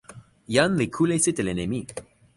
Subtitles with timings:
[0.55, 1.81] jan li kule sitelen e mi.